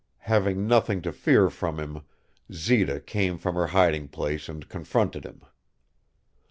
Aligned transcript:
Having 0.25 0.65
nothing 0.67 1.03
to 1.03 1.11
fear 1.11 1.47
from 1.51 1.79
him, 1.79 2.01
Zita 2.51 2.99
came 2.99 3.37
from 3.37 3.53
her 3.53 3.67
hiding 3.67 4.07
place 4.07 4.49
and 4.49 4.67
confronted 4.67 5.23
him. 5.23 5.43